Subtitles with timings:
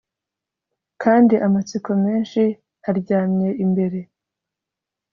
[1.03, 2.41] kandi amatsiko menshi
[2.89, 3.99] aryamye imbere